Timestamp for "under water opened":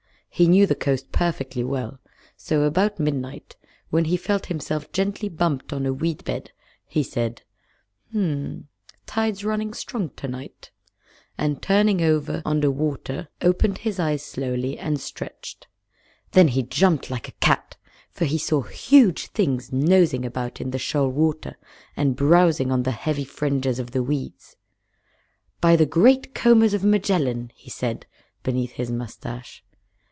12.45-13.79